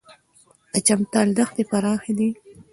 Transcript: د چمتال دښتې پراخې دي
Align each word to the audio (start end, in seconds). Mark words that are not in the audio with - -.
د 0.71 0.75
چمتال 0.87 1.27
دښتې 1.37 1.63
پراخې 1.69 2.13
دي 2.17 2.29